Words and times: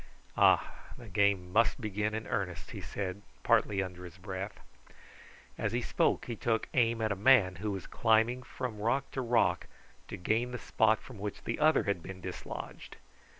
Ah! 0.35 0.71
the 0.97 1.07
game 1.09 1.53
must 1.53 1.79
begin 1.79 2.15
in 2.15 2.25
earnest," 2.25 2.71
he 2.71 2.81
said 2.81 3.21
partly 3.43 3.83
under 3.83 4.03
his 4.03 4.17
breath. 4.17 4.59
As 5.59 5.73
he 5.73 5.81
spoke 5.83 6.25
he 6.25 6.35
took 6.35 6.67
aim 6.73 7.03
at 7.03 7.11
a 7.11 7.15
man 7.15 7.57
who 7.57 7.69
was 7.69 7.85
climbing 7.85 8.41
from 8.41 8.79
rock 8.79 9.11
to 9.11 9.21
rock 9.21 9.67
to 10.07 10.17
gain 10.17 10.49
the 10.53 10.57
spot 10.57 10.97
from 11.03 11.19
which 11.19 11.43
the 11.43 11.59
other 11.59 11.83
had 11.83 12.01
been 12.01 12.19
dislodged. 12.19 12.97